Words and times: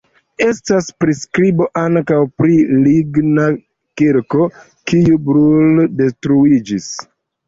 Estas 0.43 0.85
priskribo 1.03 1.65
ankaŭ 1.81 2.15
pri 2.41 2.55
ligna 2.85 3.45
kirko, 4.01 4.47
kiu 4.93 5.19
bruldetruiĝis. 5.29 6.89